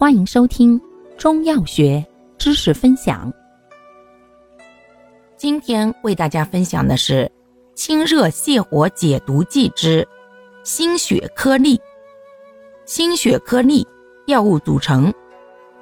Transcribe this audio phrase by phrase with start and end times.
[0.00, 0.80] 欢迎收听
[1.16, 2.06] 中药学
[2.38, 3.32] 知识分享。
[5.36, 7.28] 今天为大家分享的是
[7.74, 10.06] 清热泻火解毒剂之
[10.62, 11.80] 心血颗粒。
[12.86, 13.84] 心血颗粒
[14.28, 15.12] 药物组成：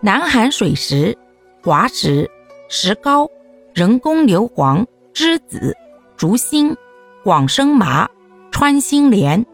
[0.00, 1.14] 南韩水石、
[1.62, 2.26] 滑石、
[2.70, 3.28] 石膏、
[3.74, 5.76] 人工硫磺、栀子、
[6.16, 6.74] 竹心、
[7.22, 8.08] 广生麻、
[8.50, 9.44] 穿心莲、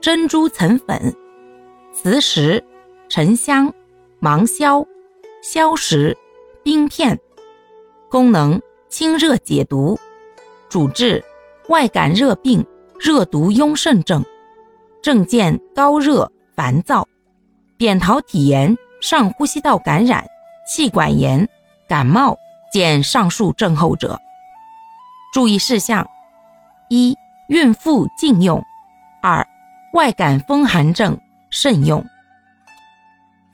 [0.00, 1.12] 珍珠层粉、
[1.92, 2.62] 磁石、
[3.08, 3.74] 沉香。
[4.18, 4.84] 芒硝、
[5.42, 6.16] 硝石、
[6.62, 7.18] 冰片，
[8.10, 9.98] 功能清热解毒，
[10.70, 11.22] 主治
[11.68, 12.64] 外感热病、
[12.98, 14.24] 热毒壅盛症，
[15.02, 17.06] 症见高热、烦躁、
[17.76, 20.26] 扁桃体炎、上呼吸道感染、
[20.66, 21.46] 气管炎、
[21.86, 22.38] 感冒，
[22.72, 24.18] 见上述症候者。
[25.34, 26.08] 注意事项：
[26.88, 27.14] 一、
[27.48, 28.58] 孕妇禁用；
[29.20, 29.46] 二、
[29.92, 31.20] 外感风寒症
[31.50, 32.02] 慎用。